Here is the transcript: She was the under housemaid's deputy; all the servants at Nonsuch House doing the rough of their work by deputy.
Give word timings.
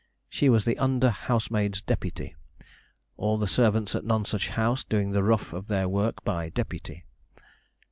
She 0.29 0.49
was 0.49 0.65
the 0.65 0.79
under 0.79 1.11
housemaid's 1.11 1.83
deputy; 1.83 2.33
all 3.17 3.37
the 3.37 3.45
servants 3.45 3.93
at 3.93 4.03
Nonsuch 4.03 4.47
House 4.49 4.83
doing 4.83 5.11
the 5.11 5.21
rough 5.21 5.53
of 5.53 5.67
their 5.67 5.87
work 5.87 6.23
by 6.23 6.49
deputy. 6.49 7.05